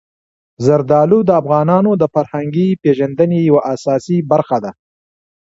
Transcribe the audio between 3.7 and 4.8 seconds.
اساسي برخه ده.